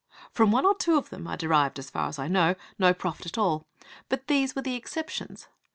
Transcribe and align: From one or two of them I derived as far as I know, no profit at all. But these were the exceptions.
From 0.31 0.51
one 0.51 0.65
or 0.65 0.73
two 0.73 0.97
of 0.97 1.11
them 1.11 1.27
I 1.27 1.35
derived 1.35 1.77
as 1.77 1.91
far 1.91 2.07
as 2.09 2.17
I 2.17 2.27
know, 2.27 2.55
no 2.79 2.91
profit 2.91 3.27
at 3.27 3.37
all. 3.37 3.67
But 4.09 4.25
these 4.25 4.55
were 4.55 4.63
the 4.63 4.73
exceptions. 4.73 5.47